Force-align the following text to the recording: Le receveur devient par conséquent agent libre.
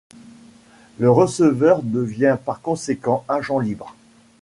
Le 0.97 1.11
receveur 1.11 1.83
devient 1.83 2.35
par 2.43 2.59
conséquent 2.61 3.23
agent 3.27 3.59
libre. 3.59 3.95